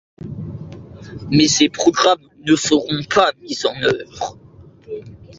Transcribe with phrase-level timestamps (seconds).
[1.29, 4.35] Mais ces programmes ne seront pas mis en œuvre.